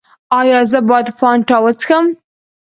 ایا 0.39 0.59
زه 0.71 0.79
باید 0.89 1.07
فانټا 1.19 1.57
وڅښم؟ 1.63 2.05